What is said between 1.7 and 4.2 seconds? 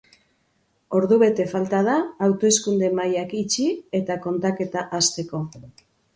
da hauteskunde-mahaiak itxi eta